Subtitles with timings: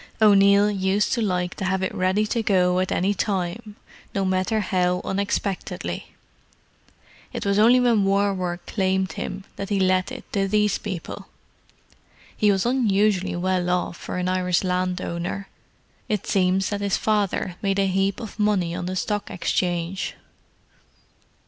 [0.19, 3.75] O'Neill used to like to have it ready to go to at any time,
[4.15, 6.07] no matter how unexpectedly.
[7.33, 11.27] It was only when War work claimed him that he let it to these people.
[12.35, 15.47] He was unusually well off for an Irish landowner;
[16.09, 20.15] it seems that his father made a heap of money on the Stock Exchange."